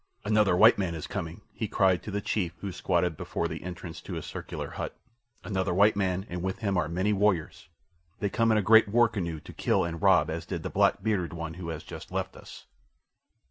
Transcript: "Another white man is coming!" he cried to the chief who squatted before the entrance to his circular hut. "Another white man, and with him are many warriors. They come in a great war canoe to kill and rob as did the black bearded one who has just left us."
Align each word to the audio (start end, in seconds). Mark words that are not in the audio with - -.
"Another 0.25 0.57
white 0.57 0.79
man 0.79 0.95
is 0.95 1.05
coming!" 1.05 1.41
he 1.53 1.67
cried 1.67 2.01
to 2.01 2.09
the 2.09 2.21
chief 2.21 2.53
who 2.61 2.71
squatted 2.71 3.15
before 3.15 3.47
the 3.47 3.61
entrance 3.61 4.01
to 4.01 4.13
his 4.15 4.25
circular 4.25 4.71
hut. 4.71 4.97
"Another 5.43 5.75
white 5.75 5.95
man, 5.95 6.25
and 6.27 6.41
with 6.41 6.57
him 6.57 6.75
are 6.75 6.87
many 6.89 7.13
warriors. 7.13 7.69
They 8.19 8.27
come 8.27 8.51
in 8.51 8.57
a 8.57 8.63
great 8.63 8.87
war 8.87 9.07
canoe 9.07 9.39
to 9.41 9.53
kill 9.53 9.83
and 9.85 10.01
rob 10.01 10.31
as 10.31 10.47
did 10.47 10.63
the 10.63 10.71
black 10.71 11.03
bearded 11.03 11.33
one 11.33 11.53
who 11.53 11.69
has 11.69 11.83
just 11.83 12.11
left 12.11 12.35
us." 12.35 12.65